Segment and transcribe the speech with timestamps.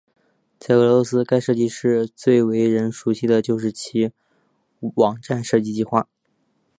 [0.57, 4.11] 在俄罗斯该设计室最为人熟悉就是其
[4.95, 6.07] 网站设计计划。